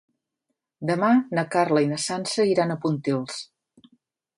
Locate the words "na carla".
1.39-1.85